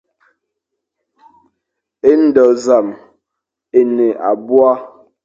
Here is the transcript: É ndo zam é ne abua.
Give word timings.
É 2.09 2.11
ndo 2.23 2.45
zam 2.65 2.87
é 3.79 3.81
ne 3.95 4.07
abua. 4.29 4.71